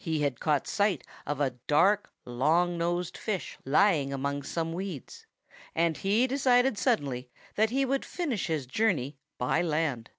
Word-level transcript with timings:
He 0.00 0.22
had 0.22 0.40
caught 0.40 0.66
sight 0.66 1.06
of 1.24 1.40
a 1.40 1.50
dark, 1.68 2.12
long 2.24 2.76
nosed 2.76 3.16
fish 3.16 3.56
lying 3.64 4.12
among 4.12 4.42
some 4.42 4.72
weeds. 4.72 5.26
And 5.76 5.96
he 5.96 6.26
decided 6.26 6.76
suddenly 6.76 7.30
that 7.54 7.70
he 7.70 7.84
would 7.84 8.04
finish 8.04 8.48
his 8.48 8.66
journey 8.66 9.16
by 9.38 9.62
land. 9.62 10.10